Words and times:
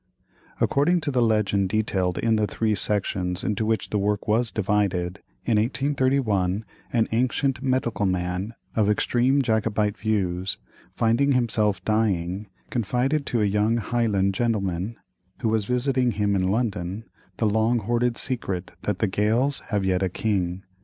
According 0.59 0.99
to 1.01 1.11
the 1.11 1.21
legend 1.21 1.69
detailed 1.69 2.17
in 2.17 2.35
the 2.35 2.47
three 2.47 2.73
sections 2.73 3.43
into 3.43 3.67
which 3.67 3.91
the 3.91 3.99
work 3.99 4.27
was 4.27 4.49
divided, 4.49 5.21
in 5.45 5.59
1831 5.59 6.65
an 6.91 7.07
ancient 7.11 7.61
medical 7.61 8.07
man, 8.07 8.55
of 8.75 8.89
extreme 8.89 9.43
Jacobite 9.43 9.95
views, 9.95 10.57
finding 10.95 11.33
himself 11.33 11.85
dying, 11.85 12.47
confided 12.71 13.27
to 13.27 13.43
a 13.43 13.45
young 13.45 13.77
Highland 13.77 14.33
gentleman, 14.33 14.95
who 15.41 15.49
was 15.49 15.65
visiting 15.65 16.13
him 16.13 16.35
in 16.35 16.47
London, 16.47 17.05
the 17.37 17.45
long 17.47 17.77
hoarded 17.77 18.17
secret 18.17 18.71
that 18.81 18.97
the 18.97 19.07
Gaels 19.07 19.59
"have 19.67 19.85
yet 19.85 20.01
a 20.01 20.09
king." 20.09 20.63